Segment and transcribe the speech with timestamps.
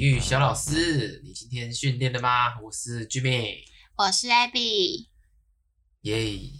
[0.00, 2.58] 育小老师，你今天训练了吗？
[2.62, 3.58] 我是 Jimmy，
[3.98, 5.08] 我是 Abby，
[6.00, 6.52] 耶、yeah！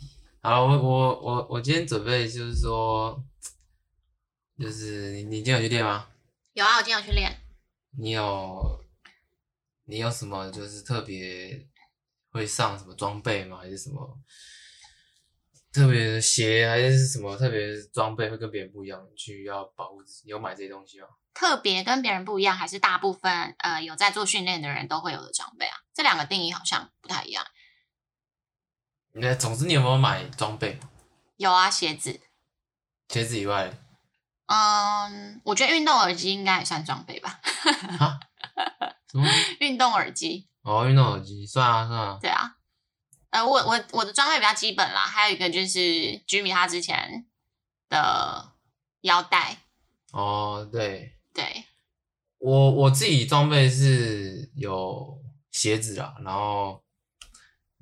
[0.42, 3.24] 好，我我我我今天准备就是说，
[4.58, 6.06] 就是你你今天有去练吗？
[6.52, 7.34] 有啊，我今天有去练。
[7.98, 8.84] 你有
[9.86, 11.66] 你有什么就是特别
[12.32, 13.56] 会上什么装备吗？
[13.56, 14.20] 还是什么
[15.72, 20.28] 特别的鞋，还是什么特别装备会跟别人不一样，去要保护自己？
[20.28, 21.06] 有买这些东西吗？
[21.32, 25.76] 特别跟别人不一样，还是大部分呃有在做训练的人都会有的装备啊？
[25.94, 27.46] 这两个定义好像不太一样。
[29.12, 30.78] 那总之你有没有买装备？
[31.36, 32.20] 有啊，鞋子。
[33.08, 33.72] 鞋子以外，
[34.46, 37.40] 嗯，我觉得运动耳机应该也算装备吧。
[37.98, 38.20] 哈？
[39.10, 39.26] 什么？
[39.58, 40.48] 运动耳机？
[40.62, 42.18] 哦，运动耳机算啊算啊。
[42.20, 42.56] 对啊。
[43.30, 45.78] 呃，我我我的装备比较基本啦，还有一个就是
[46.28, 47.26] Jimmy 他之前
[47.88, 48.52] 的
[49.00, 49.58] 腰带。
[50.12, 51.16] 哦，对。
[51.40, 51.64] 对，
[52.38, 56.84] 我我自己装备是有鞋子啦，然后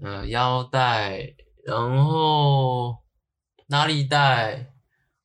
[0.01, 1.35] 嗯、呃、腰带，
[1.65, 3.03] 然后
[3.67, 4.73] 拉力带、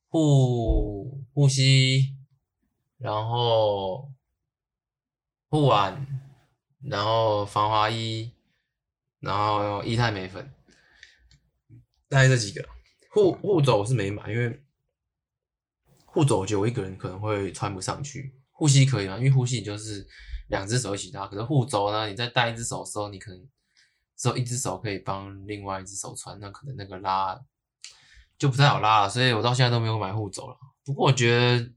[0.08, 2.16] 护护膝，
[2.98, 4.12] 然后
[5.48, 6.04] 护腕，
[6.80, 8.32] 然后防滑衣，
[9.20, 10.52] 然后伊泰美粉，
[12.08, 12.68] 大概这几个。
[13.10, 14.63] 护护肘是没买，因为。
[16.14, 19.18] 护肘我觉得我一个人可能会穿不上去，护膝可以吗？
[19.18, 20.06] 因为护膝就是
[20.48, 23.48] 两只手一起拉，可是护肘呢，你在带一只手的时候，你可能
[24.16, 27.38] 只有一只手可以帮另外一只手穿，那可能那个拉
[28.38, 30.56] 就不太好拉了，所以我到现在都没有买护肘了。
[30.84, 31.72] 不过我觉得，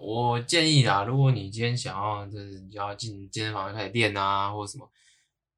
[0.00, 4.90] 我建议啦，如果你今天想要就是要进健身房开始练啊，或者什么，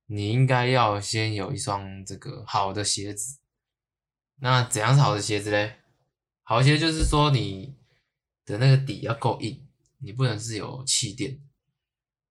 [0.06, 3.38] 你应该要先有一双这个好的鞋子。
[4.40, 5.76] 那怎样是好的鞋子嘞？
[6.48, 7.74] 好一些就是说你
[8.44, 9.66] 的那个底要够硬，
[9.98, 11.40] 你不能是有气垫，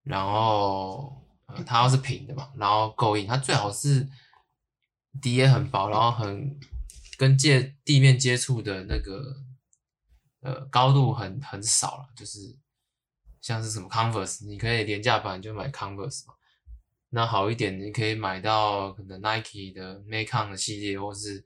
[0.04, 4.08] 然后呃它要是平的嘛，然后够硬，它最好是
[5.22, 6.58] 底也很薄，然后很
[7.18, 9.36] 跟接地面接触的那个
[10.40, 12.58] 呃高度很很少了，就是
[13.42, 16.36] 像是什么 Converse，你可以廉价版就买 Converse 嘛，
[17.10, 21.46] 那好一点你可以买到可能 Nike 的 Metcon 的系列，或是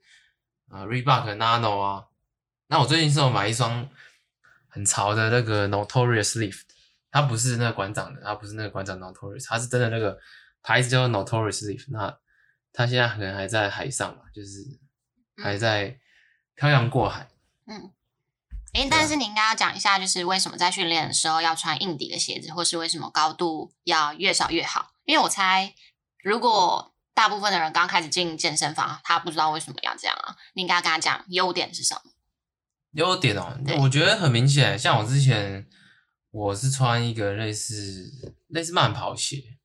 [0.68, 2.06] 呃 Reebok Nano 啊。
[2.70, 3.88] 那我最近是有买一双
[4.68, 6.62] 很潮的那个 Notorious Lift，
[7.10, 10.16] 它不是那个馆长的，它不是那个馆长 Notorious，它是真的那个
[10.62, 11.86] 牌子叫做 Notorious Lift。
[11.88, 12.16] 那
[12.72, 14.64] 它现在可能还在海上嘛，就是
[15.42, 15.98] 还在
[16.54, 17.28] 漂洋过海。
[17.66, 17.92] 嗯，
[18.74, 24.92] 诶，但是你应该要讲一下，就是为什么在训练的时候要穿硬底的鞋子，或是为什么高度要越少越好？
[25.04, 25.74] 因为我猜，
[26.22, 32.09] 如果大部分的人刚开始进健身房，他不知道为什么要这样啊，你应该要跟他讲优点是什么。
[32.92, 35.68] 优点哦，我觉得很明显，像我之前
[36.30, 39.58] 我是穿一个类似类似慢跑鞋，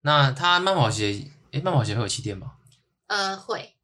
[0.00, 2.54] 那它慢跑鞋，诶，慢跑鞋会有气垫吗？
[3.08, 3.74] 呃，会。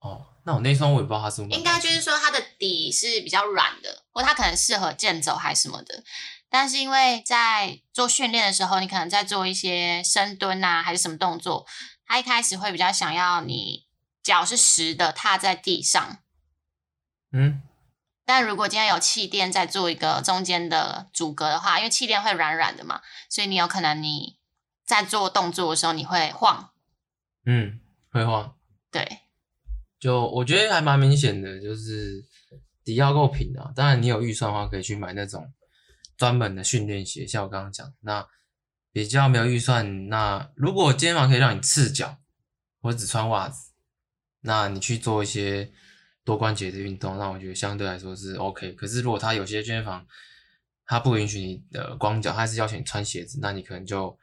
[0.00, 1.56] 哦，那我那双我也不知道它是不是。
[1.56, 6.02] 应该就是说它的底是比较软的，或它可能适合健走还是什么的。
[6.48, 11.66] 但是因为在做训练的时候，你可能在做一些深蹲啊，还是什么动作，
[12.04, 13.86] 它一开始会比较想要你
[14.22, 16.18] 脚是实的踏在地上。
[17.32, 17.62] 嗯。
[18.34, 24.38] 但如果今天有气垫在做一个中间的阻隔的话，因为气垫会软软的嘛，所以你有可能你
[24.86, 26.72] 在做动作的时候你会晃，
[27.44, 27.78] 嗯，
[28.10, 28.56] 会晃，
[28.90, 29.18] 对，
[30.00, 32.24] 就我觉得还蛮明显的，就是
[32.82, 33.70] 底要够平啊。
[33.76, 35.52] 当然你有预算的话，可以去买那种
[36.16, 37.92] 专门的训练鞋，像我刚刚讲。
[38.00, 38.26] 那
[38.92, 42.16] 比较没有预算，那如果健身房可以让你赤脚
[42.80, 43.72] 或者只穿袜子，
[44.40, 45.70] 那你去做一些。
[46.24, 48.72] 多关节的运动，那我觉得相对来说是 OK。
[48.74, 50.06] 可是如果他有些健身房，
[50.86, 54.16] 他不允许你的光脚，他还是要求你穿鞋子，那你可能就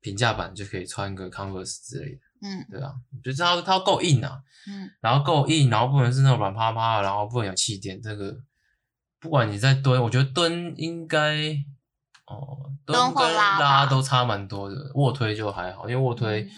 [0.00, 2.92] 平价版就可以穿个 Converse 之类的，嗯，对啊，
[3.24, 8.02] 就是它它要够硬啊，嗯，然后够硬，然后不能是那种软趴趴的，然后不能有气垫。
[8.02, 8.36] 这个
[9.18, 11.56] 不管你在蹲，我觉得蹲应该
[12.26, 16.48] 哦，蹲跟拉都差蛮多的，卧推就还好，因为卧推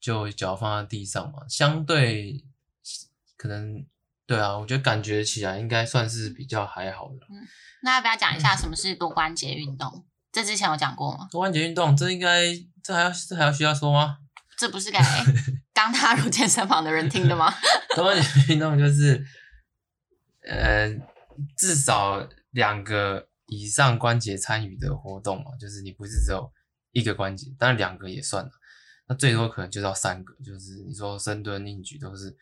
[0.00, 2.44] 就脚放在地上嘛，相对
[3.36, 3.86] 可能。
[4.26, 7.26] 对啊，我觉得感觉起来应该算是比较还好的。
[7.30, 7.46] 嗯，
[7.82, 10.04] 那要不要讲一下什么是多关节运动？
[10.32, 11.28] 这之前有讲过吗？
[11.30, 12.46] 多关节运动，这应该
[12.82, 14.18] 这还要这还要需要说吗？
[14.58, 14.98] 这不是给
[15.72, 17.54] 刚踏入健身房的人听的吗？
[17.94, 19.24] 多关节运动就是，
[20.42, 20.88] 呃，
[21.56, 26.52] 至少两个以上关节参与的活动嘛，就是你不是只有
[26.90, 28.50] 一个关节，当然两个也算了，
[29.06, 32.36] 那最多可能就到三个，就是你说深蹲、硬举都是。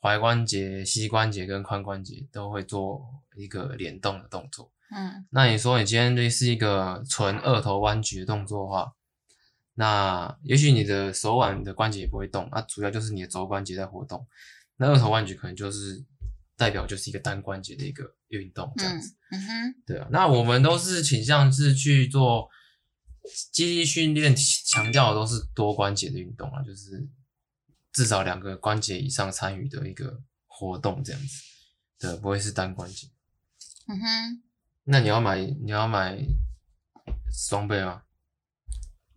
[0.00, 3.04] 踝关节、膝关节跟髋关节都会做
[3.36, 4.70] 一个联动的动作。
[4.90, 8.94] 嗯，那你说你今天类似一个纯二头弯举的动作的话，
[9.74, 14.26] 那也许你的手腕的关节也不会动，那主要就是你的肘关节在活动。
[14.76, 16.02] 那二头弯举可能就是
[16.56, 19.14] 代表就是一个单关节的一个运动这样子。
[19.30, 20.08] 嗯，嗯哼，对啊。
[20.10, 22.48] 那我们都是倾向是去做
[23.52, 27.06] 肌力训练，强调的都是多关节的运动啊，就是
[27.92, 31.42] 至少两个关节以上参与的一个活动这样子。
[31.98, 33.08] 对，不会是单关节。
[33.86, 34.42] 嗯哼。
[34.84, 36.16] 那你要买你要买
[37.30, 38.02] 双倍吗？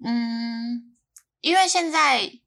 [0.04, 0.98] 嗯，
[1.40, 2.40] 因为现在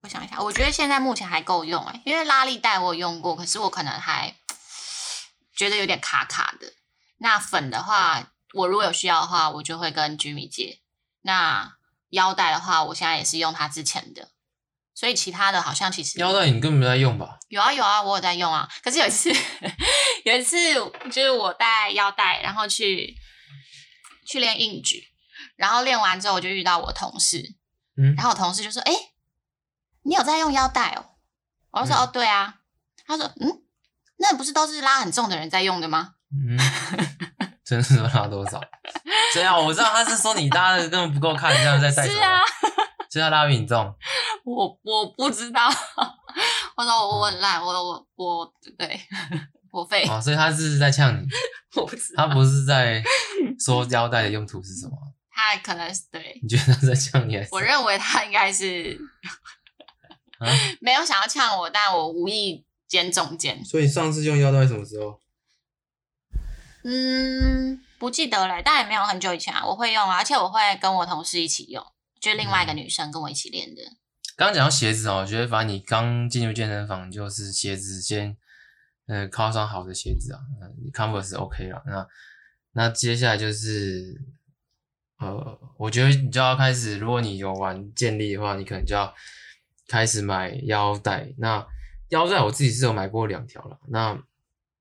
[0.00, 4.34] 我想一下，我觉得现在目前还够用哎，因为拉力带我有用过，可是我可能还
[5.54, 6.72] 觉得有点卡卡的。
[7.18, 10.80] 那粉的话，我如果有需要的话，我就会跟 Jimmy 借。
[11.20, 11.76] 那
[12.08, 14.30] 腰带的话，我现在也是用他之前的，
[14.94, 17.38] 所以其他的好像其实腰带你根本没在用吧？
[17.48, 18.68] 有啊有啊，我有在用啊。
[18.82, 19.30] 可是有一次
[20.24, 20.56] 有一次
[21.10, 23.14] 就是我带腰带，然后去
[24.26, 25.08] 去练硬举。
[25.56, 27.38] 然后练完之后，我就遇到我同事，
[27.96, 28.92] 嗯，然后我同事就说：“哎，
[30.04, 31.04] 你有在用腰带哦？”
[31.72, 32.54] 我就说：“哦，对啊。”
[33.06, 33.62] 他说：“嗯，
[34.18, 36.58] 那不是都是拉很重的人在用的吗？”嗯，
[37.64, 38.60] 真是拉多少？
[39.34, 42.06] 对啊，我知道他是说你拉的根本不够看，这样在带。
[42.08, 42.40] 是啊，
[43.12, 43.94] 是要拉比你中。
[44.44, 45.68] 我我不知道，
[46.76, 49.00] 我说我很烂，我我我对，
[49.70, 50.06] 我废。
[50.08, 51.26] 哦，所以他是在呛你。
[51.76, 53.02] 我不知道，他不是在
[53.58, 54.96] 说腰带的用途是什么？
[55.30, 57.36] 他可能是对，你觉得他在呛你？
[57.50, 58.98] 我认为他应该是
[60.80, 63.64] 没有想要呛我，但我无意间中箭。
[63.64, 65.20] 所以上次用腰带什么时候？
[66.84, 69.64] 嗯，不记得了，但也没有很久以前啊。
[69.64, 71.84] 我会用啊，而且我会跟我同事一起用，
[72.22, 73.82] 就另外一个女生跟我一起练的。
[74.36, 78.36] 刚刚讲到鞋子哦，我觉得反正你刚进入健身房，就是鞋子先
[79.06, 81.82] 嗯，靠上好的鞋子啊，嗯，Converse OK 了。
[81.84, 82.06] 那
[82.72, 84.22] 那接下来就是。
[85.18, 89.14] 呃，我觉得你就要开始，如果你有玩健力的话，你可能就要
[89.86, 91.32] 开始买腰带。
[91.38, 91.64] 那
[92.08, 93.78] 腰带我自己是有买过两条了。
[93.86, 94.20] 那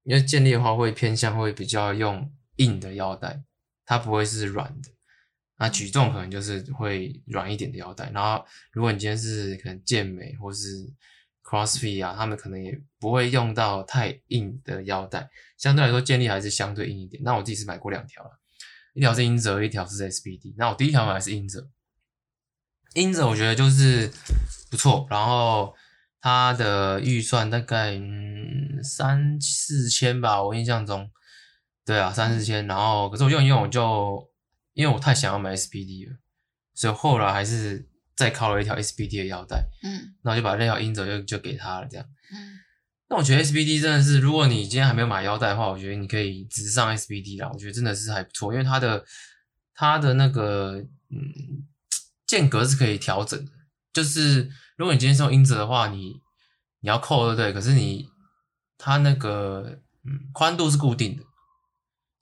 [0.01, 3.43] 因为健力的话，会偏向会比较用硬的腰带，
[3.85, 4.89] 它不会是软的。
[5.62, 8.10] 那举重可能就是会软一点的腰带。
[8.10, 10.68] 然后如果你今天是可能健美或是
[11.44, 15.30] CrossFit 啊，他们可能也不会用到太硬的腰带。
[15.60, 17.22] 相对来说，健力还是相对硬一点。
[17.24, 18.31] 那我自己是买过两条了。
[18.96, 20.56] 一条是英泽，一条是 SBD。
[20.58, 21.69] 那我第一条买的是英泽，
[22.96, 24.12] 英泽我觉得就是
[24.72, 25.75] 不错，然后
[26.19, 28.02] 它的预算大概
[28.84, 31.12] 三四千吧，我印象中，
[31.86, 32.66] 对啊三四千。
[32.66, 34.28] 然后可是我用一用，我就
[34.73, 36.18] 因为我太想要买 SPD 了，
[36.73, 42.59] 所以后来还是再靠了一条 SPD 的腰带，嗯，那我就把那条英泽就就给他了，这样，嗯。
[43.09, 47.50] 那我觉得 SBD 真的是，如果你今天还没有买腰带的话，我觉得你可以直上 SBD 啦。
[47.51, 49.03] 我觉得真的是还不错，因为它的
[49.75, 50.77] 它的那个
[51.09, 51.67] 嗯
[52.25, 53.51] 间隔是可以调整的。
[53.91, 56.21] 就是如果你今天是用英泽的话，你
[56.79, 57.51] 你要扣对不对？
[57.51, 58.07] 可是你
[58.77, 61.24] 它那个嗯宽度是固定的，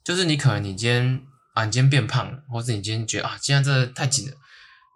[0.03, 1.21] 就是你可能你今天
[1.59, 4.35] 啊你今天变胖了，或者你今天觉得啊今天这太紧了。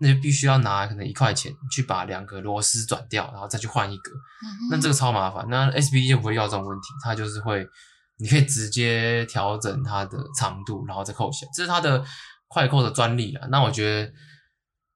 [0.01, 5.45] 那就必须要拿可能一块钱去把两个螺丝转掉，然后再去换一个，嗯、那这个超麻烦。
[5.49, 7.65] 那 SBD 就不会要这种问题，它就是会，
[8.17, 12.03] 你可以直接调整它的长度，然后再扣起来，这是它的
[12.49, 13.47] 快扣的专利啦。
[13.49, 14.11] 那我觉得，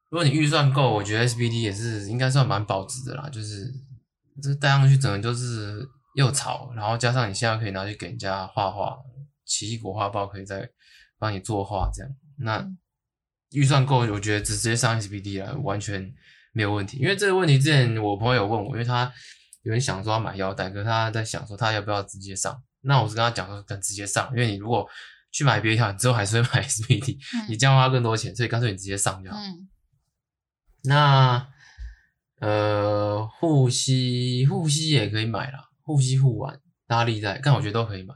[0.09, 3.29] 如果你预算够，我觉得 SBD 也是应该算蛮保值的啦。
[3.29, 3.71] 就是
[4.41, 8.97] 这戴上去整个就是又潮，然后加上你现在可以拿去给人家画画，
[9.45, 10.67] 奇异果画报可以再
[11.17, 12.57] 帮你作画这样，那。
[12.57, 12.77] 嗯
[13.51, 16.13] 预算够，我觉得直接上 SBD 了，完全
[16.51, 16.97] 没有问题。
[16.97, 19.09] 因为这个问题之前我朋友有问我，因为他
[19.61, 22.61] 有人想说要买腰带，可是他在想说他要不要直接上。
[22.81, 24.85] 那我是跟他讲说，等直接上，因为你如果
[25.31, 29.37] 去买别条，你之后还是会买 SBD，你这样花更多钱，所以干脆你直接上就好。
[29.37, 29.69] 嗯、
[30.83, 31.47] 那
[32.41, 38.13] 呃护膝护膝也可以买啦，护膝护腕拉力带，但我觉得都可以买。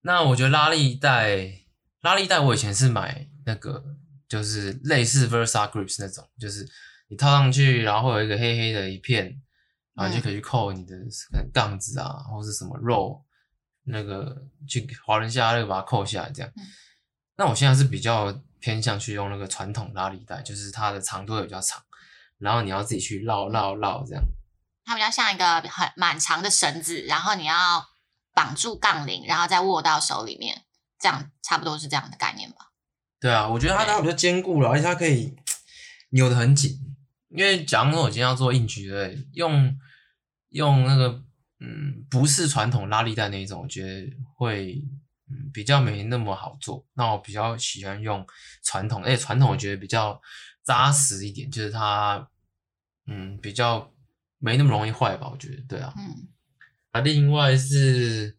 [0.00, 1.60] 那我觉得拉力带
[2.02, 3.96] 拉力带我以前是买那个。
[4.30, 6.64] 就是类似 Versa Grips 那种，就是
[7.08, 9.42] 你套上去，然后会有一个黑黑的一片，
[9.92, 10.94] 然后就可以去扣你的
[11.52, 13.24] 杠子啊，或是什么肉，
[13.86, 16.52] 那个去滑轮下那个把它扣下来这样。
[17.34, 21.82] 那我现在是比较偏向去用那个传统拉力带，就是它的长度也比较长，
[22.38, 24.22] 然后你要自己去绕绕绕这样。
[24.84, 27.84] 它比较像一个很蛮长的绳子，然后你要
[28.32, 30.62] 绑住杠铃，然后再握到手里面，
[31.00, 32.72] 这样差不多是这样的概念吧。
[33.18, 35.34] 对啊，我觉得它它比较坚固了，而且它可以
[36.10, 36.78] 扭得很紧。
[37.28, 39.78] 因为假如说我今天要做硬举的，用
[40.50, 41.22] 用那个
[41.60, 44.82] 嗯不是传统拉力带那一种，我觉得会
[45.28, 46.84] 嗯，比较没那么好做。
[46.94, 48.26] 那我比较喜欢用
[48.64, 50.20] 传统，而且传统我觉得比较
[50.64, 52.28] 扎实一点，就是它
[53.06, 53.92] 嗯比较
[54.38, 55.94] 没那么容易坏吧，我觉得对啊。
[55.96, 56.26] 嗯，
[56.90, 58.36] 啊，另外是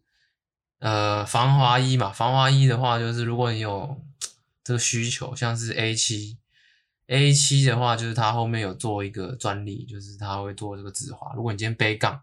[0.82, 4.02] 呃防滑衣嘛，防滑衣的话就是如果你有
[4.64, 6.38] 这个需求，像是 A 七。
[7.08, 11.32] A 七的话，就是它后面有做一个专利，就是它会做这个止滑。
[11.34, 12.18] 如果你今天背杠，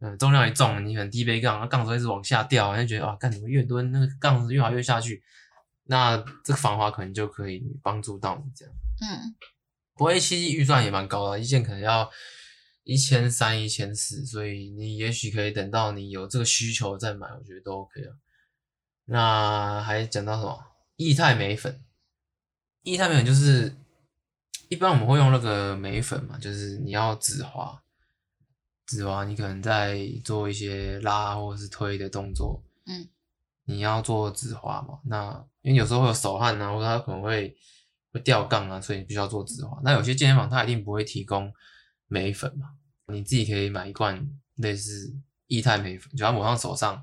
[0.00, 5.24] 嗯，重量一重，你很低背杠，那杠子一直往下掉，你就觉得啊，干怎么越蹲那个杠子越滑越下去，
[5.84, 8.74] 那这个防滑可能就可以帮助到你这样。
[9.00, 9.34] 嗯，
[9.94, 12.08] 不过 A 七预算也蛮高的，一件可能要
[12.84, 18.14] 一千三、一千四，所以你也许可以等到你有这个需求再买，我觉得都 OK 啊。
[19.04, 20.64] 那还讲到什么？
[20.96, 21.82] 液态镁粉，
[22.82, 23.76] 液态镁粉就是。
[24.68, 27.82] 一般我们会用那个眉粉嘛，就是你要止滑，
[28.86, 33.06] 止滑你可能在做一些拉或者是推的动作，嗯，
[33.64, 34.98] 你要做止滑嘛。
[35.04, 37.54] 那因为有时候会有手汗啊，或者它可能会
[38.14, 39.78] 会掉杠啊，所以你必须要做止滑。
[39.84, 41.52] 那有些健身房它一定不会提供
[42.12, 42.76] 镁粉嘛，
[43.06, 44.24] 你自己可以买一罐
[44.56, 45.12] 类似
[45.46, 47.02] 液态眉粉，就要抹上手上，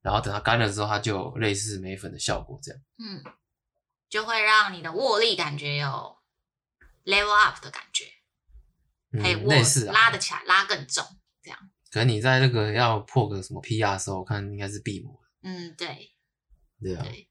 [0.00, 3.24] 然后等它干了之后，它就有类似眉粉的效果，这样，嗯，
[4.08, 6.16] 就会让你的握力感觉有。
[7.04, 8.04] level up 的感觉，
[9.12, 9.50] 可以握
[9.90, 11.02] 拉得起来，拉更重，
[11.42, 11.58] 这样。
[11.90, 15.18] 可能你在那个要破个什么 PR 的时候，我看应该是必抹。
[15.40, 16.12] 嗯，对，
[16.82, 17.02] 对啊。
[17.02, 17.26] 对。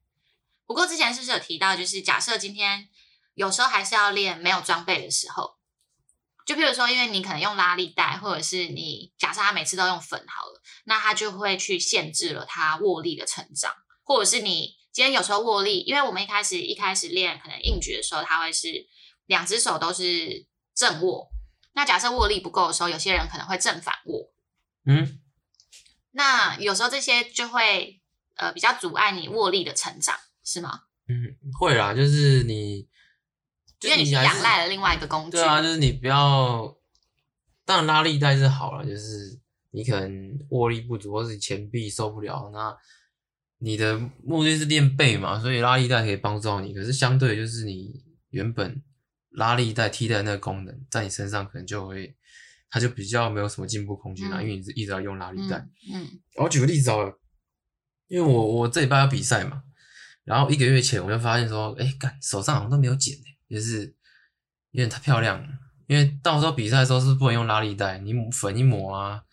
[0.66, 2.90] 不过之前是不是有提到，就是假设今天
[3.36, 5.57] 有时候还是要练没有装备的时候，
[6.48, 13.72] 就比如说，因为你可能用拉力带，或者是你假设他每次都用粉好了，那他就会去限制了他握力的成长，
[14.04, 18.88] 或者是你今天有时候握力，因为我们一开始一开始练可能硬举的时候，他会是。
[19.28, 21.30] 两只手都是正握，
[21.74, 24.32] 那假设握力不够的时候，有些人可能会正反握。
[24.86, 25.20] 嗯，
[26.12, 28.02] 那有时候这些就会
[28.38, 30.84] 呃比较阻碍你握力的成长，是吗？
[31.10, 32.88] 嗯，会啦，就是你，
[33.82, 35.32] 因为你是仰赖了另外一个工具。
[35.32, 36.76] 对啊，就是你不要，
[37.66, 39.40] 当然拉力带是好了，就是
[39.72, 42.76] 你可能握力不足，或是你前臂受不了，那
[43.60, 46.74] 你的目的是练背嘛，所以拉力带可以帮助到你。
[46.74, 48.84] 可是相对就是你原本。
[49.32, 52.16] 拉力带替代那个功能，在你身上可能就会，
[52.72, 55.58] 它就比较没有什么进步空间啦，嗯、因为你是一直要用拉力带。
[55.94, 56.02] 嗯。
[56.02, 56.08] 嗯，
[56.38, 57.20] 我举个例子好了，
[58.08, 59.62] 因为我我这礼拜要比赛嘛，
[60.24, 63.94] 然后一个月前我就发现说，哎、欸，干手上好像都没有茧诶，就是
[64.72, 65.48] 有点太漂亮了。
[65.88, 69.24] 因为到时候比赛的时候是不能用拉力带，你粉一抹啊，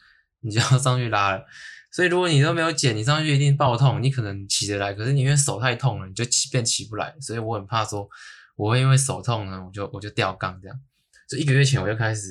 [0.41, 1.45] 你就要上去拉了。
[1.91, 7.15] 所以如果你都没有剪，你上去一定爆痛，你可能起得来，可是你因为手太痛了，你就起变起不来。
[7.21, 8.09] 所以我很怕说。
[8.57, 10.81] 我会因为手痛呢，我就我就掉杠这样，
[11.29, 12.29] 就一个月前我就开始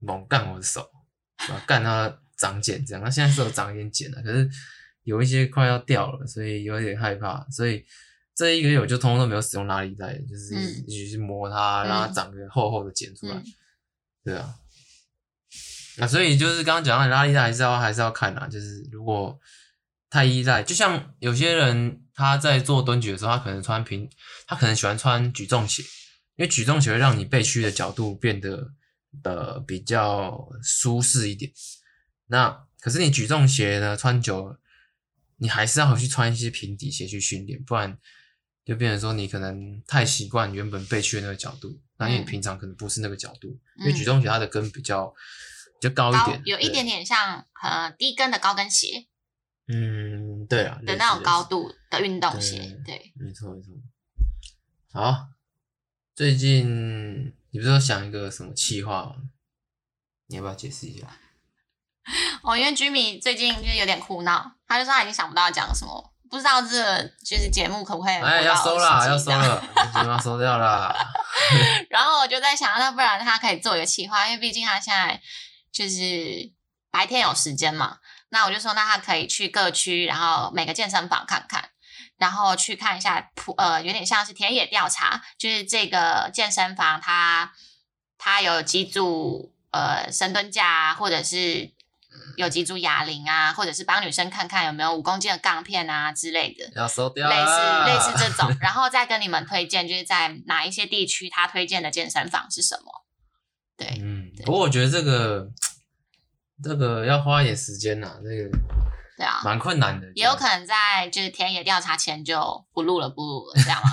[0.00, 0.90] 猛干我的手，
[1.64, 3.04] 干它长茧这样。
[3.04, 4.50] 那现在是有长一点茧了，可是
[5.04, 7.46] 有一些快要掉了，所以有点害怕。
[7.48, 7.86] 所以
[8.36, 10.54] 这一个月我就通通都没有使用拉力带，就是
[10.86, 13.42] 一直去磨它，让它长个厚厚的茧出来。
[14.22, 14.54] 对啊，
[15.98, 19.40] 那所以就是刚刚讲到拉力带还是要还是要看啊，就是如果。
[20.08, 24.08] 太依赖，就像有些人他在做蹲举的时候，他可能穿平，
[24.46, 25.82] 他可能喜欢穿举重鞋，
[26.36, 28.72] 因为举重鞋会让你背屈的角度变得
[29.24, 31.50] 呃比较舒适一点。
[32.28, 34.60] 那可是你举重鞋呢穿久了，
[35.38, 37.98] 你还是要回去穿一些平底鞋去训练，不然
[38.66, 45.06] 就变成说你可能太习惯原本被去的那个角度，那因为你平常可能不是那个角度，嗯、因为举重鞋它的跟比较
[45.80, 49.06] 比较高一点，有一点点像呃低跟的高跟鞋。
[49.68, 53.72] 嗯，对啊，的那种高度的运动鞋，对，没错没错。
[54.92, 55.28] 好，
[56.14, 59.16] 最近你不是说想一个什么企划吗？
[60.26, 61.06] 你要不要解释一下？
[62.42, 68.14] 哦，因为 Jimmy 最近就是有点苦恼，他就说他已经想不到讲什么，不知道这个就是节目可不可以？
[68.14, 70.94] 哎，要收了，要收了，节目要收掉了。
[71.90, 75.20] 然后我就在想，那不然他可以做一个企划，因为毕竟他现在
[75.72, 76.52] 就是
[76.90, 77.98] 白天有时间嘛。
[78.30, 81.70] 那我就说，那他可以去各区，然后每个健身房看看，
[82.18, 87.52] 然后去看一下普呃，有点像是田野调查，就是这个健身房它
[88.18, 91.70] 它有几组呃深蹲架啊，或者是
[92.36, 103.04] 有几组哑铃啊，或者是帮女生看看有没有五公斤的杠片啊之类的，要收掉，类似类似这 种，然后再跟你们推荐，就是在哪一些地区他推荐的健身房是什么？
[103.76, 105.48] 对，嗯，不过我觉得这个。
[106.64, 108.48] 这个要花一点时间呐，这个
[109.18, 110.10] 对啊，蛮困难的。
[110.14, 113.90] 也有可能在就是田野调查前就不录了，不录了，这样吗？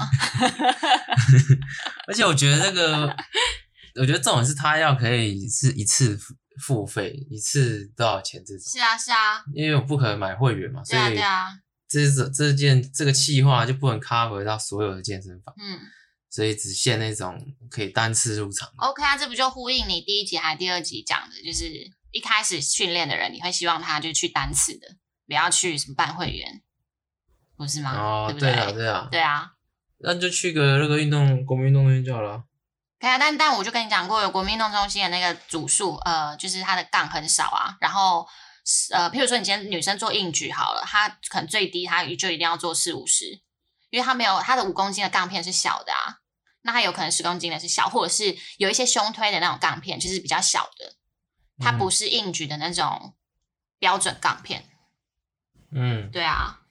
[2.07, 3.13] 而且我觉得这个，
[3.99, 6.17] 我觉得重点是他要可以是一次
[6.59, 8.63] 付费，一次多少钱这种？
[8.71, 9.43] 是啊，是啊。
[9.53, 11.47] 因为我不可能买会员嘛，所以对啊，
[11.87, 15.79] 这这这件这个企划就不能 cover 到所有的健身房，嗯，
[16.29, 18.69] 所以只限那种可以单次入场。
[18.77, 21.65] OK 啊，这不就呼应你第一集还是第二集讲的，就是
[22.11, 24.95] 一开始训练的人，你会希望他就去单次的，
[25.27, 26.61] 不要去什么办会员，
[27.57, 27.95] 不是吗？
[27.95, 28.51] 哦，对不对？
[28.51, 29.51] 啊，对啊，对啊，
[29.99, 32.37] 那就去个那个运动公民运动中心就好了。
[32.37, 32.43] 可
[33.07, 38.27] 以啊，但但我就跟你讲过，有国民运动中心的那个组数，呃，就是它的杠很少啊，然后。
[38.91, 43.41] 呃，譬如说你今天女生做硬举好了，她可能最低她就一定要做四五十，
[43.89, 46.19] 因为她没有她的五公斤的杠片是小的啊，
[46.61, 50.95] 那她有可能十公斤的是小，或者是有一些胸推的那种杠片就是比较小的，
[51.59, 53.17] 它不是硬举的那种
[53.79, 54.63] 标准杠片。
[55.73, 56.61] 嗯，对啊。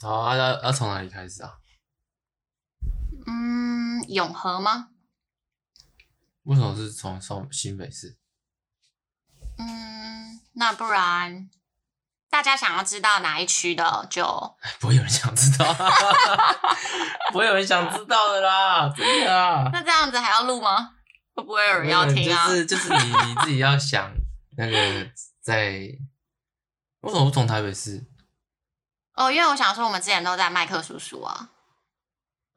[0.00, 1.54] 好啊，要要从哪里开始啊？
[3.26, 4.88] 嗯，永和吗？
[6.44, 8.18] 为什么是从上新北市？
[9.58, 10.40] 嗯。
[10.56, 11.50] 那不然，
[12.30, 15.74] 大家想要知道哪一区的就不会有人想知道，
[17.32, 19.68] 不会有人想知道的啦，真的啊。
[19.74, 20.94] 那这样子还要录吗？
[21.34, 22.46] 会不会有人要听啊？
[22.46, 24.14] 就是就是你你自己要想
[24.56, 25.70] 那个在，
[27.00, 28.06] 为什么不从台北市？
[29.14, 31.50] 哦，因为我想说我们之前都在麦克叔叔啊。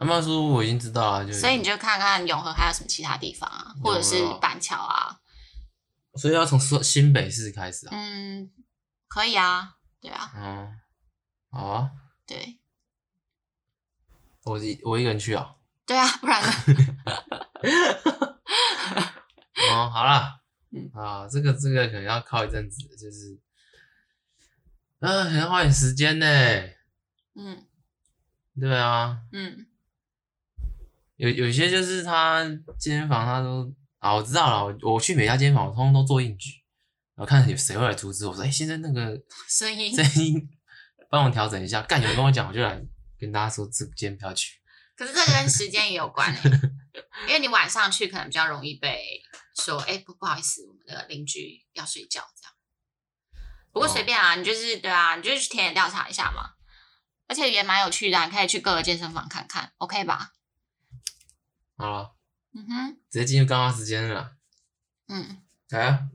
[0.05, 5.19] 麦克叔叔我已经知道了，就所以你就看看永和还有什么其他地方啊，或者是板桥啊。
[6.15, 7.91] 所以要从新北市开始啊？
[7.93, 8.51] 嗯，
[9.07, 10.31] 可以啊，对啊。
[10.35, 10.79] 嗯，
[11.51, 11.91] 好啊。
[12.25, 12.59] 对。
[14.43, 15.55] 我一我一个人去啊？
[15.85, 16.49] 对啊，不然呢？
[19.71, 20.41] 哦，好啦。
[20.71, 23.39] 嗯啊，这个这个可能要靠一阵子，就是，
[24.99, 26.27] 啊，可能要花点时间呢。
[27.35, 27.65] 嗯。
[28.59, 29.19] 对啊。
[29.31, 29.67] 嗯。
[31.17, 32.43] 有有些就是他
[32.79, 33.71] 健身房，他都。
[33.99, 34.77] 啊，我知道了。
[34.83, 36.51] 我我去每家健身房，我通通都做硬举，
[37.15, 40.47] 然后看有谁会来阻止我说：“哎、欸，现在那个 声音声音，
[41.09, 42.79] 帮我调整一下。”干，有人跟我讲，我就来
[43.19, 44.59] 跟大家说，这今天不要去。
[44.95, 46.71] 可是这跟时间也有关诶、欸，
[47.27, 49.19] 因为你晚上去可能比较容易被
[49.55, 52.53] 说：“哎、欸，不不好意思，我们的邻居要睡觉。”这样。
[53.73, 56.51] 不过随便啊，你就是对啊，你就去田野调查一下嘛。
[57.27, 60.33] 而且也蛮有趣的，你可以去各个健身房看看，OK 吧？
[61.77, 62.15] 好了。
[62.53, 64.35] 嗯哼，直接进入刚刚时间了。
[65.07, 66.09] 嗯，来啊，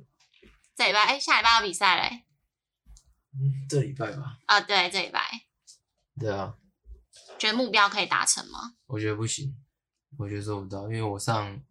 [0.74, 2.24] 这礼拜哎，下礼拜要比赛嘞。
[3.34, 4.38] 嗯，这礼拜吧。
[4.46, 5.46] 啊，对，这礼拜。
[6.18, 6.56] 对啊。
[7.38, 8.74] 觉得目标可以达成吗？
[8.86, 9.56] 我觉得不行，
[10.18, 11.62] 我觉得做不到，因为我上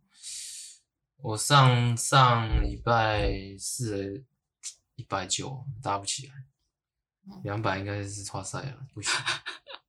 [1.17, 4.21] 我上上礼拜试了
[4.95, 6.33] 一百九，搭不起来。
[7.43, 9.13] 两百应该是差赛了，不行。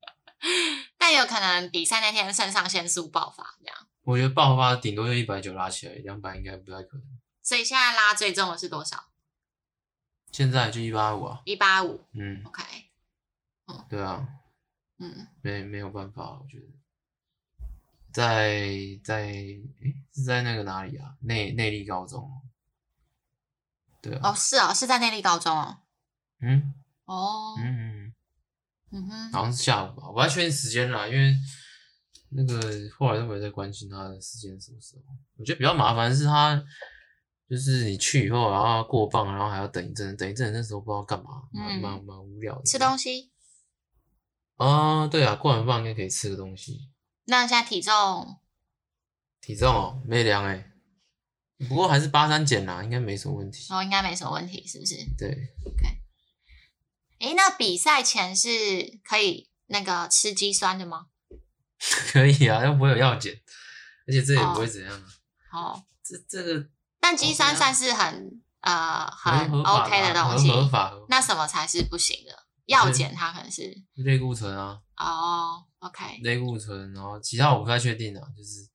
[0.98, 3.88] 但有可能比赛那天肾上腺素爆发，这样。
[4.04, 7.06] 我觉得爆发顶多就一百九拉起来，两百应该不太可能。
[7.40, 9.04] 所以现在拉最重的是多少？
[10.32, 11.42] 现在就一八五啊。
[11.44, 12.00] 一八五。
[12.12, 12.42] 嗯。
[12.44, 12.62] OK。
[13.66, 13.84] 嗯。
[13.88, 14.26] 对啊。
[14.98, 15.28] 嗯。
[15.40, 16.66] 没没有办法，我觉得。
[18.12, 18.66] 在
[19.04, 19.62] 在诶
[20.12, 21.14] 是在那个哪里啊？
[21.20, 22.28] 内内力高中。
[24.00, 24.30] 对啊。
[24.30, 25.78] 哦，是啊、哦，是在内力高中哦。
[26.40, 26.74] 嗯。
[27.04, 27.54] 哦。
[27.58, 28.14] 嗯嗯。
[28.90, 29.32] 嗯哼。
[29.32, 31.36] 好像是下午吧，我不太确定时间啦，因为。
[32.34, 32.60] 那个
[32.96, 35.02] 后来都没有再关心他的时间什么时候。
[35.36, 36.62] 我觉得比较麻烦的是他，
[37.48, 42.62] 就是你去以后，然后过磅，然后还要等一阵，等一阵那时候不知道干嘛，蛮蛮蛮无聊的。
[42.64, 43.30] 吃东西？
[44.56, 46.90] 啊，对啊，过完磅应该可以吃个东西。
[47.24, 48.38] 那现在体重？
[49.40, 50.72] 体重哦，没量哎，
[51.68, 53.72] 不过还是八三减啦，应该没什么问题。
[53.72, 54.96] 哦，应该没什么问题，是不是？
[55.18, 55.28] 对。
[55.66, 55.98] OK。
[57.18, 58.48] 诶，那比赛前是
[59.04, 61.06] 可以那个吃肌酸的吗？
[62.12, 63.34] 可以啊，又不会有药检，
[64.06, 65.02] 而且这也不会怎样。
[65.52, 66.66] 哦，这这个，
[67.00, 70.92] 但肌酸算是很呃很 OK 的东西，合法。
[71.08, 72.46] 那什么才是不行的？
[72.66, 74.78] 药检它可能是类固醇啊。
[74.96, 76.20] 哦，OK。
[76.22, 78.68] 类固醇，然后其他我不太确定啊，就是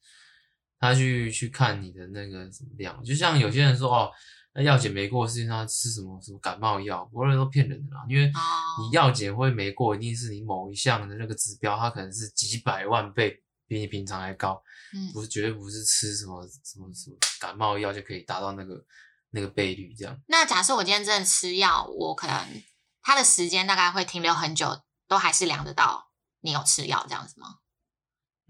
[0.79, 4.11] 他去去看你的那个什么量，就像有些人说哦。
[4.57, 8.03] 那药检没过，是因为他吃什么什么感冒药，不过那都骗人的啦。
[8.09, 14.59] 因为你药检会没过，一定是你某一项的那个指标，它可能是几百万倍比你平常还高，
[14.95, 18.83] 嗯，不是绝对不是吃什么什么什么感冒药就可以达到那个
[19.29, 20.19] 那个倍率这样。
[20.25, 22.63] 那假设我今天真的吃药，我可能
[23.03, 26.09] 它的时间大概会停留很久，都还是量得到
[26.41, 27.59] 你有吃药这样子吗？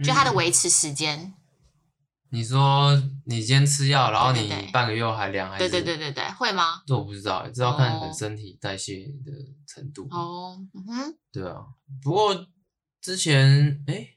[0.05, 1.19] 就它的维持时间。
[1.19, 1.33] 嗯
[2.29, 2.93] 你说
[3.25, 5.69] 你今天吃药，然后你半个月还凉还是？
[5.69, 6.81] 对对对对对，会吗？
[6.85, 9.31] 这我不知道，这要看你身体代谢的
[9.65, 10.07] 程度。
[10.11, 11.61] 哦，嗯哼，对啊。
[12.03, 12.47] 不过
[13.01, 14.15] 之前哎，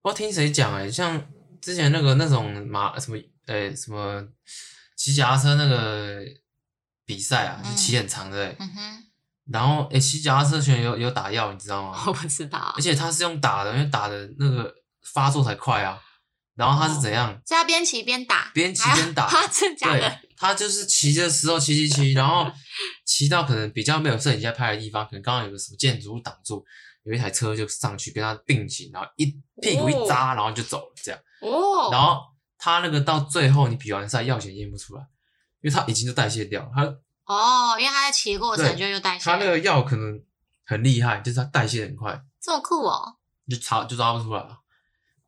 [0.00, 1.22] 不知道听谁讲哎，像
[1.60, 4.26] 之前那个那种马什么哎什么
[4.96, 6.22] 骑脚踏车那个
[7.04, 8.56] 比赛啊，就骑很长的哎。
[8.58, 9.04] 嗯哼。
[9.50, 12.02] 然后哎，骑脚踏车选手有有打药，你知道吗？
[12.06, 12.72] 我不知道。
[12.76, 14.72] 而且他是用打的，因为打的那个
[15.02, 16.00] 发作才快啊。
[16.54, 17.32] 然后他是怎样？
[17.46, 19.26] 是他边骑边打，边骑边打。
[19.30, 20.00] 他真假的？
[20.00, 22.50] 对，他就是骑的时候骑骑骑，然后
[23.04, 26.64] 骑到可能比较没有摄影机拍的地方，可能刚刚有个什么建筑物挡住，
[27.04, 29.26] 有一台车就上去跟他并行，然后一
[29.60, 31.20] 屁股一扎，然后就走了这样。
[31.40, 31.88] 哦。
[31.90, 32.20] 然后
[32.58, 35.02] 他那个到最后你比完赛药检验不出来，
[35.62, 36.70] 因为他已经就代谢掉了。
[36.74, 36.82] 他
[37.24, 39.24] 哦，因为他在骑过程就又代谢。
[39.24, 40.20] 他那个药可能
[40.66, 42.20] 很厉害，就是他代谢很快。
[42.40, 43.16] 这么酷哦！
[43.48, 44.58] 就查就抓不出来了。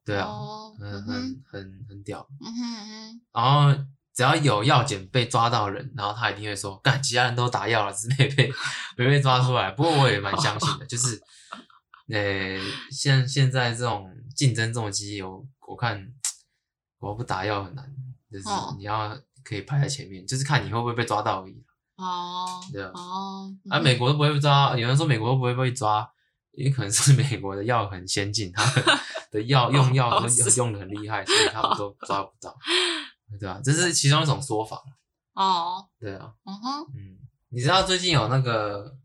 [0.05, 2.27] 对啊，哦、很很很很屌。
[2.41, 3.21] 嗯哼嗯哼。
[3.33, 8.53] 然后只要有药检被抓到人，然后他一定会说：“干，其他人都打药了，只没被
[8.97, 11.21] 没被抓出来。”不过我也蛮相信的，就是，
[12.11, 16.07] 呃，现现在这种竞争这么激烈，我我看
[16.99, 17.91] 我不打药很难，
[18.31, 18.45] 就是
[18.77, 21.65] 你要可以排在前面，哦、就是看你会不会被抓到而已。
[21.97, 22.61] 哦。
[22.73, 22.91] 对啊。
[22.95, 23.51] 哦。
[23.71, 26.09] 啊，美国都不会被抓，有人说美国都不会被抓。
[26.57, 28.85] 也可能是美国的药很先进，他们
[29.35, 32.57] 的药用药都用的很厉害，所以他们都抓不到，
[33.41, 33.61] 对啊？
[33.65, 34.81] 这是其中一种说法。
[35.33, 37.19] 哦，对啊，嗯哼，嗯，
[37.49, 38.97] 你知道最近有那个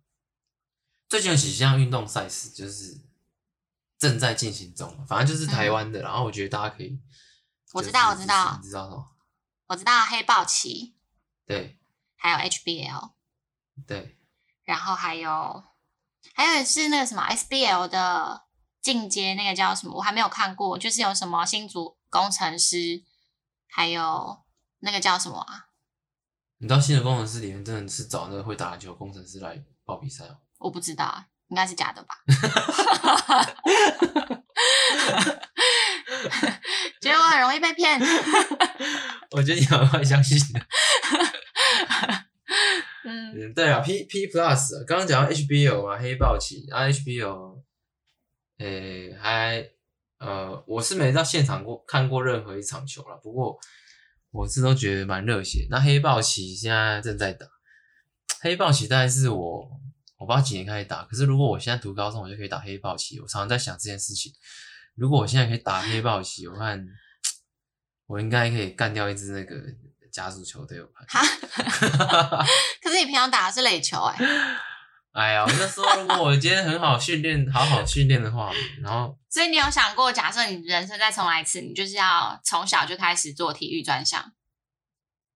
[1.09, 3.01] 最近有几项运动赛事就是
[3.97, 7.01] 正在进行中，反正就是台湾的，然后我觉得大家可以，
[7.73, 9.09] 我知道，我知道，你知道什么？
[9.65, 10.95] 我知道黑豹旗，
[11.47, 11.79] 对，
[12.15, 13.11] 还有 HBL，
[13.87, 14.15] 对，
[14.63, 15.63] 然后还有。
[16.35, 18.43] 还有是那个什么 SBL 的
[18.81, 19.95] 进阶，那个叫什么？
[19.95, 23.03] 我还没有看过，就是有什么新竹工程师，
[23.67, 24.37] 还有
[24.79, 25.67] 那个叫什么啊？
[26.59, 30.37] 你知道新竹工程师里面真的是找那个会打篮球工程师来报比赛哦？
[30.57, 32.15] 我不知道，应该是假的吧？
[37.01, 37.97] 觉得我很容易被骗？
[39.31, 40.59] 我觉得你很快相信的。
[43.05, 47.61] 嗯，对啊，P P Plus，刚刚讲到 HBO 嘛，黑豹旗啊，HBL，
[48.59, 49.69] 诶，还
[50.19, 53.57] 呃，我是没到现场过看过任何一场球了，不过
[54.31, 55.65] 我是都觉得蛮热血。
[55.69, 57.47] 那黑豹旗现在正在打，
[58.41, 59.69] 黑豹旗大概是我
[60.17, 63.19] 我不知道几年开始打，可是如果我现在读高中，我就可以打黑豹旗。
[63.19, 64.31] 我常常在想这件事情，
[64.95, 66.85] 如果我现在可以打黑豹旗，我看
[68.05, 69.55] 我应该可以干掉一支那个。
[70.11, 71.21] 家族球队有哈，
[72.81, 74.17] 可是你平常打的是垒球哎、
[75.11, 84.33] 哎呀，那时候，如果我今天很好训练，好好训练的话，然后，所以你有想过，假设你人生再重来一次，你就是要从小就开始做体育专项？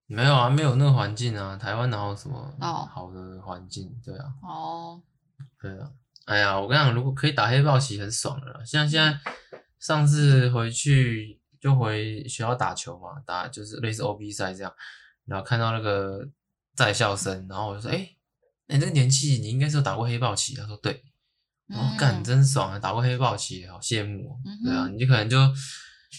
[0.06, 3.90] 没有啊，没有那个环境啊，台湾哪有什么好的环境？
[4.04, 4.26] 对啊。
[4.42, 5.02] 哦。
[5.60, 5.90] 对啊。
[6.26, 8.60] 哎呀，我跟你讲，如果可以打黑豹棋，很爽的啦。
[8.64, 9.18] 像现在
[9.78, 11.40] 上次回去。
[11.64, 14.70] 就回学校打球嘛，打就是类似 OB 赛这样，
[15.24, 16.20] 然后看到那个
[16.76, 18.13] 在校生，然后我就说：“哎、欸，
[18.66, 21.04] 你、欸、这个年纪，你应该是有打过黑豹旗。”他说：“对。”
[21.66, 24.36] 然后干真爽啊，打过黑豹旗，好羡慕哦。
[24.44, 25.38] 嗯、对啊，你就可能就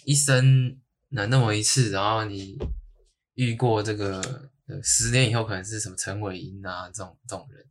[0.03, 0.75] 一生
[1.10, 2.58] 能那么一次，然后你
[3.36, 4.49] 遇过这个
[4.84, 7.63] 十年以后可能是什么陈伟英啊这种这种人，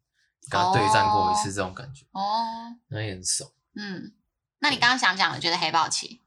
[0.48, 3.50] 跟他对战过一次这种感觉哦，那也很爽。
[3.74, 4.12] 嗯，
[4.60, 6.20] 那你刚刚想讲的，就是黑豹旗？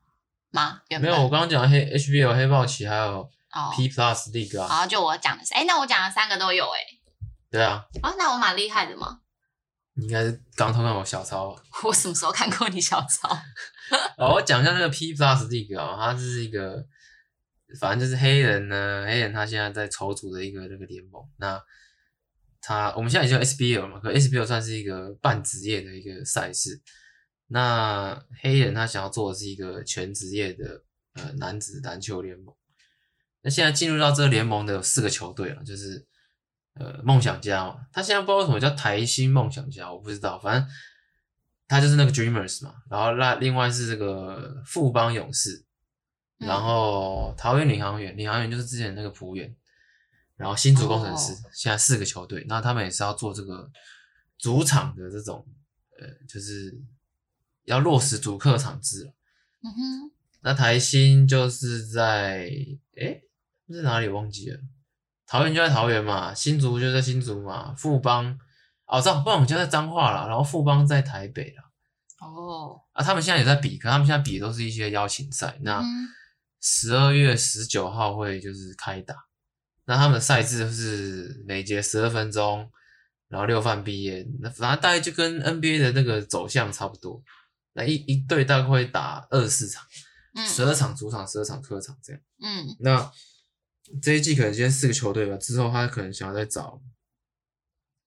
[0.51, 0.81] 吗？
[0.89, 3.29] 没有，我刚刚讲的黑 HBL 黑豹旗还有
[3.75, 4.67] P Plus League 啊。
[4.67, 6.79] 好，就我讲的是，哎，那我讲的三个都有哎。
[7.49, 7.85] 对啊。
[8.03, 9.21] 哦，那我蛮厉害的嘛。
[9.93, 11.59] 你应该是刚偷看我小抄。
[11.83, 13.29] 我什么时候看过你小抄？
[14.17, 16.85] 哦，我讲一下那个 P Plus League 啊，它是一个，
[17.79, 21.23] 反正就是黑人呢，黑人他现在在筹组的一个那个联盟。
[21.37, 21.59] 那
[22.61, 26.81] 他我们现在已经有 SBL 嘛，可 SBL 算是一个半职业的一个赛事。
[27.47, 30.83] 那黑人他想要做的是一个全职业的
[31.13, 32.53] 呃男子篮球联盟。
[33.41, 36.05] 那现在进入到这个联盟的有四个球队了，就是
[36.79, 40.69] 呃梦想家嘛，他现在不知道为什么叫台新梦想家，我不知道，反正
[41.67, 42.75] 他就是那个 Dreamers 嘛。
[42.89, 45.65] 然后那另外是这个富邦勇士，
[46.37, 49.55] 然后桃园领航员，领航员就是之前那个璞园，
[50.35, 53.69] 然后新竹工程师，现在四个球队，那他们也是要做这个
[54.37, 55.45] 主场的这种
[55.99, 56.81] 呃就是。
[57.67, 59.13] 要落实主客场制，
[59.61, 62.49] 嗯哼，那台新就是在
[62.95, 63.21] 诶
[63.67, 64.57] 在哪里忘记了？
[65.27, 68.39] 桃园就在桃园嘛，新竹就在新竹嘛，富邦
[68.85, 71.63] 哦，这样，不然我们就在彰化了，然后富邦在台北了。
[72.21, 75.59] 哦，啊，他们现在也在比，可他们现在比的都是一些邀请赛。
[75.61, 75.83] 那
[76.61, 79.15] 十二月十九号会就是开打，
[79.85, 82.71] 那他们的赛制是每节十二分钟，
[83.27, 87.21] 然后六犯毕业，那反正大概就跟 NBA 的那个走向差不多。
[87.73, 89.85] 那一一队大概会打二十四场，
[90.47, 92.21] 十二场主场，十二场客场这样。
[92.41, 93.11] 嗯，那
[94.01, 96.81] 这一季可能今天四个球队吧，之后他可能想要再找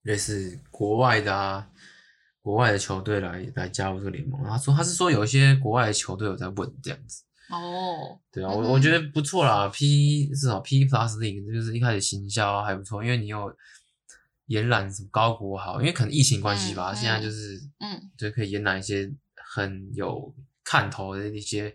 [0.03, 1.71] 类似国外的啊，
[2.40, 4.43] 国外的球队来来加入这个联盟。
[4.45, 7.23] 他说他是说有一些国外的球队有在问这样子。
[7.51, 9.69] 哦，对啊，我我觉得不错啦。
[9.69, 13.53] P 至少 P Plus League 就是一开始行销还不错，因为你有
[14.47, 21.75] 延揽什么高国豪，因为可能疫情关系吧，现在就是嗯，就可以延揽一些很有看头的一些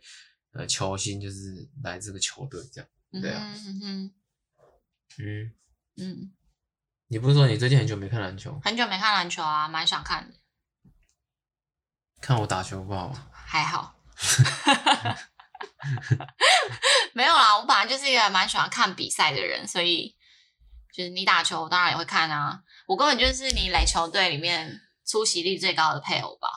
[0.54, 2.89] 呃球星，就是来这个球队这样。
[3.21, 4.12] 对啊，嗯嗯
[5.17, 5.54] 嗯
[5.97, 6.34] 嗯，
[7.08, 8.60] 你不是说你最近很久没看篮球？
[8.63, 10.36] 很久没看篮球啊，蛮想看的。
[12.21, 13.28] 看我打球不好吗？
[13.32, 13.95] 还好。
[17.13, 20.15] 没有啦，我本来就是一个蛮喜欢看比赛的人，所以
[20.93, 22.62] 就是你打球，我当然也会看啊。
[22.88, 26.49] 我根本就是你垒球队里面出席率最高的配偶吧，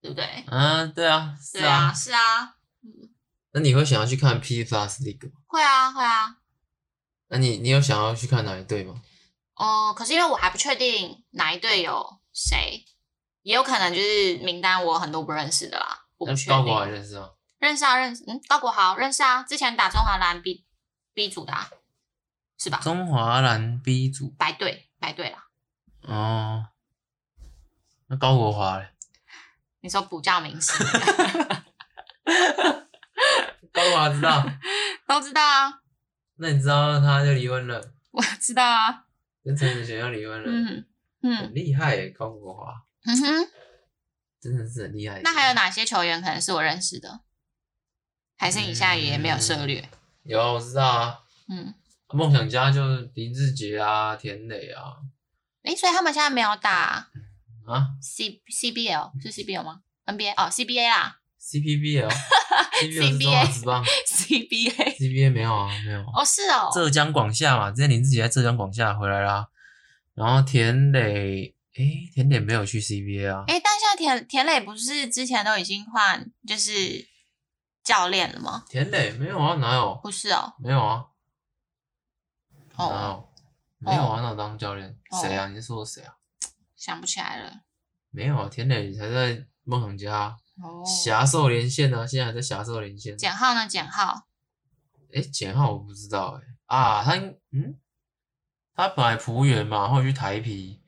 [0.00, 0.44] 对不对？
[0.46, 2.56] 嗯，对啊，是啊，对啊，是啊。
[3.52, 5.40] 那你会想要去看 P Plus League 吗？
[5.46, 6.38] 会啊，会啊。
[7.28, 9.00] 那你你有想要去看哪一队吗？
[9.54, 12.84] 哦、呃，可是因为我还不确定哪一队有谁，
[13.42, 16.06] 也有可能就是名单我很多不认识的啦。
[16.16, 16.54] 我不确定。
[16.54, 17.30] 高国豪认识啊？
[17.58, 18.24] 认识啊，认识。
[18.26, 20.64] 嗯，高国豪认识啊，之前打中华蓝 B
[21.14, 21.70] B 组的、啊，
[22.58, 22.80] 是吧？
[22.82, 24.30] 中华蓝 B 组。
[24.38, 25.46] 白队，白队啦。
[26.02, 26.66] 哦。
[28.06, 28.88] 那高国华嘞？
[29.80, 30.72] 你说补教名师。
[33.72, 34.44] 高华知道，
[35.06, 35.80] 都知道啊。
[36.36, 37.80] 那你知道他就离婚了？
[38.10, 39.04] 我知道啊。
[39.44, 40.44] 跟陈子璇要离婚了。
[40.46, 40.86] 嗯
[41.22, 41.36] 嗯。
[41.36, 42.74] 很厉害耶，高国华。
[43.04, 43.48] 嗯哼。
[44.40, 45.20] 真的是很厉害。
[45.22, 47.20] 那还有哪些球员可能是我认识的？
[48.36, 49.88] 还是你现在也没有涉猎？
[50.24, 51.18] 有，我知道啊。
[51.48, 51.74] 嗯。
[52.08, 54.96] 梦想家就林志杰啊，田磊啊。
[55.62, 57.08] 诶，所以他们现在没有打
[57.66, 61.20] 啊？C C B L 是 C B L 吗？N B A 哦，C B A 啦。
[61.44, 63.82] C P B L，C B A，是吧？
[64.06, 66.00] C B A，C B A 没有啊，没有。
[66.14, 66.70] 哦，是哦。
[66.72, 69.48] 浙江广厦嘛，之前你自己在浙江广厦回来啦。
[70.14, 73.44] 然后田磊，诶，田磊没有去 C B A 啊。
[73.48, 77.08] 诶，但现在田田磊不是之前都已经换就是
[77.82, 78.64] 教练了吗？
[78.68, 79.98] 田磊没有啊，哪有？
[80.00, 81.04] 不是哦，没有啊。
[82.76, 83.28] 哦。
[83.78, 84.96] 没有啊，那我当教练。
[85.20, 85.48] 谁啊？
[85.48, 86.14] 你是说谁啊？
[86.76, 87.62] 想不起来了。
[88.12, 90.36] 没有啊，田磊才在梦想家。
[90.62, 92.06] 哦，侠兽连线呢？
[92.06, 93.16] 现在还在侠兽连线。
[93.18, 93.66] 简浩呢？
[93.66, 94.26] 简浩，
[95.12, 97.16] 哎，简浩我不知道哎啊，他
[97.50, 97.78] 嗯，
[98.74, 100.80] 他本来服务员嘛，后来去台皮，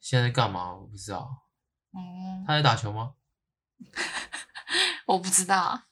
[0.00, 0.74] 现在在干嘛？
[0.74, 1.44] 我不知道。
[1.92, 3.14] 嗯，他在打球吗？
[5.06, 5.82] 我不知道。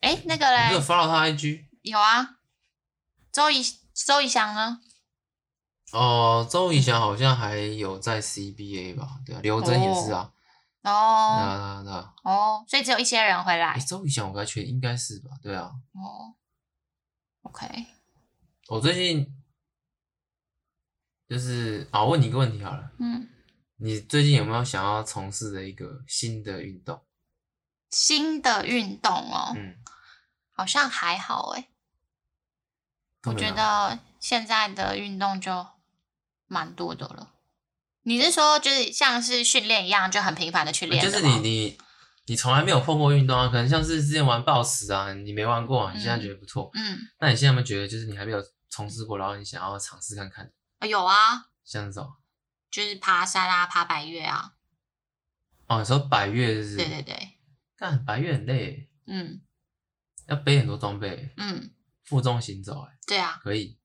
[0.00, 0.68] 哎，那个嘞？
[0.68, 1.66] 你有 follow 他 IG？
[1.82, 2.36] 有啊。
[3.30, 4.80] 周怡周怡翔呢？
[5.92, 9.20] 哦，周怡翔好像还有在 CBA 吧？
[9.24, 10.20] 对啊，刘真也是啊。
[10.20, 10.32] 哦，
[10.88, 13.78] 对啊，对啊，哦，所以只有一些人回来。
[13.78, 15.30] 周以翔我该确应该是吧？
[15.42, 15.70] 对啊。
[15.92, 16.34] 哦
[17.42, 17.86] ，OK。
[18.68, 19.42] 我最近
[21.28, 22.90] 就是啊，我问你一个问题好了。
[22.98, 23.28] 嗯。
[23.76, 27.06] 你最近有没有想要从事的一个新的运动？
[27.90, 29.52] 新的运动哦。
[29.56, 29.76] 嗯。
[30.52, 31.68] 好像还好哎。
[33.24, 35.66] 我觉得现在的运动就
[36.46, 37.34] 蛮多的了。
[38.08, 41.04] 你是说，就是像是训练一样，就很频繁的去练？
[41.04, 41.78] 就是你你
[42.24, 43.48] 你从来没有碰过运动啊？
[43.48, 46.70] 可能像是之前玩暴食啊，你没玩过，啊，你现在觉得不错。
[46.72, 46.98] 嗯。
[47.20, 50.50] 那你现在有没有觉得，就是你还没有从事过，然后你想要尝试看看？
[50.78, 51.48] 啊，有啊。
[51.66, 52.10] 像这种。
[52.70, 54.54] 就是爬山啊，爬百越啊。
[55.66, 56.76] 哦，你说百越就是？
[56.76, 57.34] 对对对。
[57.76, 58.88] 干百越很累。
[59.06, 59.42] 嗯。
[60.28, 61.30] 要背很多装备。
[61.36, 61.70] 嗯。
[62.04, 62.96] 负重行走，哎。
[63.06, 63.38] 对啊。
[63.42, 63.78] 可以。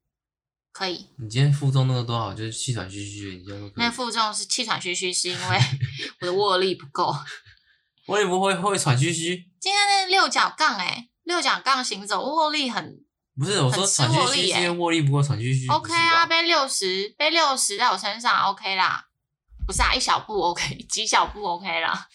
[0.73, 2.33] 可以，你今天负重那个多少？
[2.33, 3.73] 就是气喘吁吁，你就可以。
[3.75, 5.59] 那负重是气喘吁吁，是因为
[6.19, 7.15] 我的握力不够。
[8.07, 9.45] 我也不会会喘吁吁。
[9.59, 12.99] 今天那六角杠，哎，六角杠行走握力很。
[13.37, 15.67] 不是，我说喘吁吁是因为握力不够，喘吁吁。
[15.69, 19.07] OK 啊，背六十，背六十在我身上 OK 啦。
[19.67, 22.09] 不是啊，一小步 OK， 几小步 OK 啦。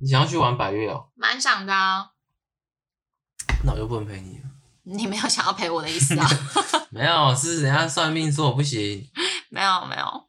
[0.00, 1.08] 你想要去玩百越哦？
[1.14, 2.08] 蛮想的啊。
[3.64, 4.41] 那我就不能陪你了。
[4.84, 6.26] 你没有想要陪我的意思啊？
[6.90, 9.08] 没有，是人家算命说我不行。
[9.50, 10.28] 没有没有，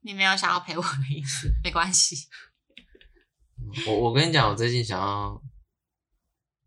[0.00, 2.16] 你没有想要陪我的意思，没关系。
[3.86, 5.40] 我我跟你讲，我最近想要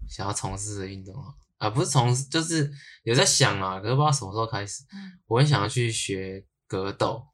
[0.10, 2.72] 想要从事的运动啊，啊不是从事，就是
[3.04, 4.84] 有在想啊，可是不知道什么时候开始。
[4.94, 7.28] 嗯、我很想要去学格斗。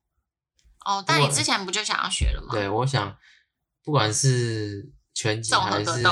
[0.86, 2.50] 哦，但你之前不就想要学了吗？
[2.52, 3.18] 对，我想
[3.84, 6.04] 不管是拳击还是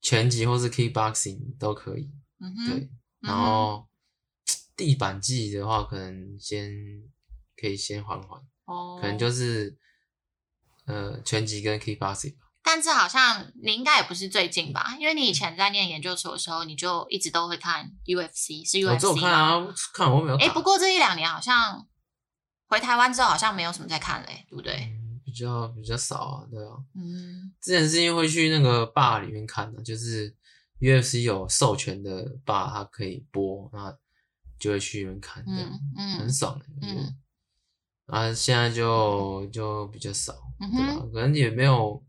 [0.00, 2.10] 拳击或是 kickboxing 都可以。
[2.44, 3.88] 嗯哼，对，然后、嗯、
[4.76, 6.70] 地板技的话，可能先
[7.56, 9.78] 可以先缓缓，哦，可能就是
[10.86, 12.36] 呃全集跟 kickboxing。
[12.66, 14.96] 但是好像你应该也不是最近吧？
[14.98, 18.98] 因为你以前在念研究所的时候，你就一直都会看 UFC，是 UFC 吗？
[19.10, 20.36] 我看啊，看我没有。
[20.38, 21.86] 哎，不过这一两年好像
[22.66, 24.76] 回台湾之后好像没有什么在看嘞，对不对？
[24.76, 26.72] 嗯、比较比较少啊，对啊。
[26.94, 30.34] 嗯，之前是因为会去那个 bar 里面看的，就是
[30.84, 33.96] UFC 有授权的 bar，它可以播，那
[34.58, 37.16] 就会去里面看，嗯嗯，很爽的，嗯。
[38.06, 41.06] 啊，现在就就比较少，对吧？
[41.10, 42.04] 可能也没有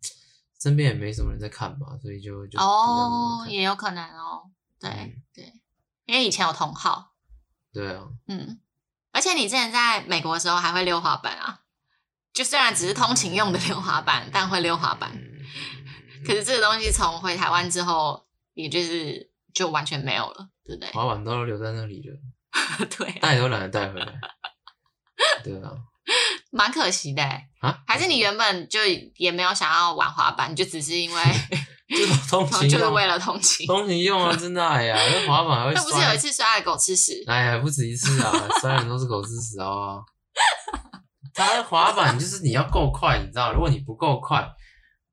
[0.60, 5.54] 身边也没什么人在看吧，所以就就哦，也有可能哦，对对，
[6.06, 7.14] 因为以前有同好，
[7.72, 8.60] 对啊，嗯。
[9.14, 11.62] 而且你之前在美国的时候还会溜滑板啊，
[12.34, 15.18] 就虽然只是通勤用的溜滑板，但会溜滑板。
[16.26, 18.25] 可是这个东西从回台湾之后，
[18.56, 20.90] 也就是就完全没有了，对不对？
[20.92, 22.18] 滑板都留在那里了，
[22.98, 24.08] 对，带都懒得带回来。
[25.44, 25.72] 对啊，
[26.52, 27.24] 蛮可惜的
[27.60, 27.78] 啊。
[27.88, 28.80] 还是你原本就
[29.16, 31.22] 也没有想要玩滑板，就只是因为
[31.90, 35.74] 就是通勤，就是为了通勤，通勤用啊，真的哎呀，那滑板还会。
[35.74, 37.24] 那不是有一次摔了狗吃屎？
[37.28, 40.04] 哎呀，不止一次啊，摔人都是狗吃屎哦。
[41.34, 44.48] 它 滑板就是你要够快，你知道，如果你不够快，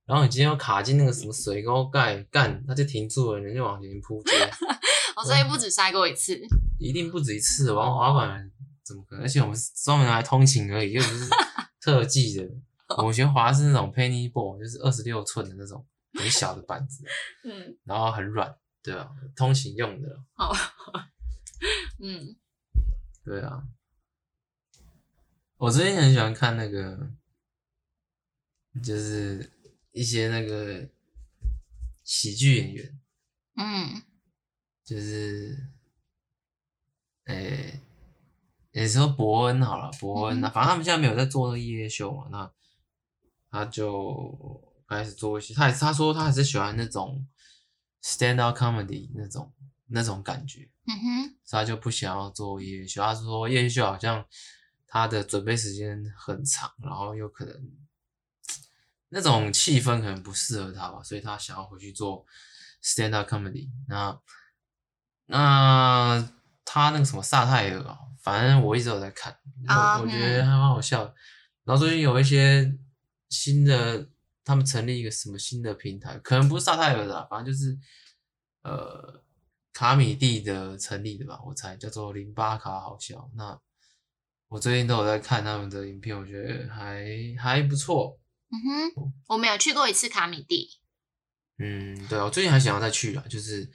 [0.04, 4.32] 然后你今天又卡进那个什么水沟盖干，它就停住了，人就往前扑街。
[5.16, 6.40] 哦，所以不止摔过一次，
[6.78, 8.50] 一定不止一次玩滑板。
[8.84, 9.24] 怎么可能？
[9.24, 11.30] 而且我们是专门拿来通勤而已，又不是
[11.80, 12.48] 特技的。
[12.96, 15.86] 我学滑是那种 penny board，就是二十六寸的那种
[16.18, 17.04] 很小的板子，
[17.44, 20.08] 嗯，然后很软，对啊，通勤用的。
[20.34, 20.52] 好，
[22.02, 22.36] 嗯，
[23.24, 23.62] 对啊。
[25.58, 27.08] 我最近很喜欢看那个，
[28.82, 29.48] 就是
[29.92, 30.88] 一些那个
[32.02, 33.00] 喜剧演员，
[33.56, 34.02] 嗯，
[34.84, 35.68] 就是，
[37.26, 37.80] 诶、欸。
[38.72, 42.50] 也是说伯恩好了，伯恩啊，反正他们现在没有在做那个夜夜秀嘛，那
[43.50, 47.28] 他就开始做一些，他也是他说他还是喜欢那种
[48.02, 49.52] stand up comedy 那种
[49.88, 53.02] 那种感觉，嗯哼，所以他就不想要做夜夜秀。
[53.02, 54.26] 他说夜夜秀好像
[54.86, 57.54] 他的准备时间很长，然后又可能
[59.12, 62.26] 那种气氛可能不适合他吧，所以他想要回去做
[62.82, 64.18] stand up comedy 那。
[65.26, 66.32] 那那
[66.64, 67.98] 他那个什么萨泰尔啊。
[68.22, 69.36] 反正我一直有在看，
[70.00, 71.10] 我觉得还蛮好笑的。
[71.10, 71.14] Uh,
[71.64, 72.72] 然后最近有一些
[73.30, 74.08] 新的，
[74.44, 77.76] 他们成立一个什么新的平台，可能不是萨泰尔的啦，反正就是
[78.62, 79.24] 呃
[79.72, 83.28] 卡米蒂的成立的吧，我猜叫做零八卡好笑。
[83.34, 83.58] 那
[84.46, 87.04] 我最近都有在看他们的影片，我觉得还
[87.36, 88.20] 还不错。
[88.52, 88.60] 嗯
[88.94, 90.78] 哼，我没有去过一次卡米蒂。
[91.58, 93.72] 嗯，对啊，我最近还想要再去啊，就是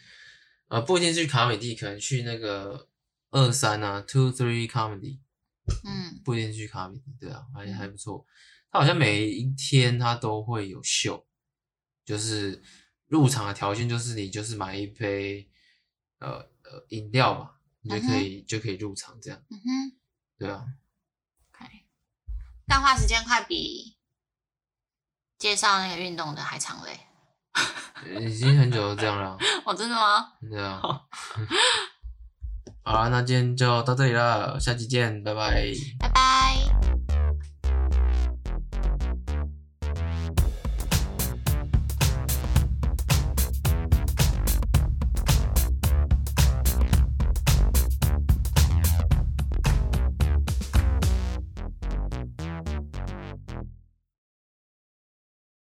[0.70, 2.88] 呃不一定去卡米蒂，可能去那个。
[3.30, 5.20] 二三啊，two three comedy，
[5.84, 8.26] 嗯，不一定去卡米蒂，对啊，还还不错。
[8.72, 11.28] 他好像每一天他都会有秀，
[12.06, 12.64] 就是
[13.08, 15.46] 入场的条件就是你就是买一杯
[16.20, 19.44] 呃呃饮料嘛，你就可以、嗯、就可以入场这样。
[19.50, 20.00] 嗯哼，
[20.38, 20.66] 对啊。
[21.52, 21.66] OK，
[22.66, 23.97] 但花时间快比
[25.38, 27.00] 介绍那个运动的海肠类。
[28.22, 29.38] 已经很久都这样了。
[29.66, 30.28] 哦，真的吗？
[30.50, 30.80] 对啊。
[32.84, 36.97] 好 了，那今天就到这里了，下期见，拜拜，拜拜。